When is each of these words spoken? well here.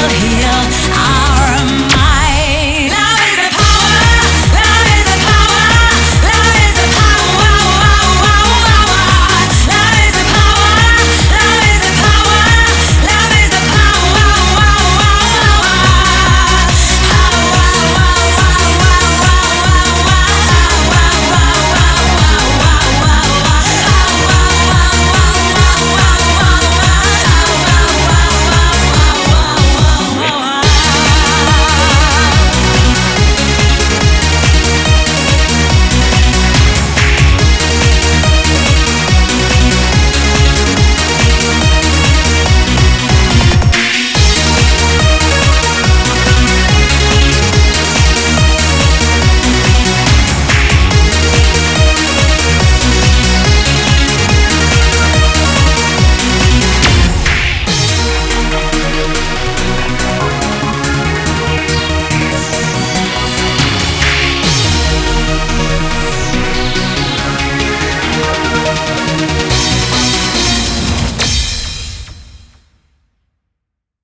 well 0.00 0.08
here. 0.08 0.39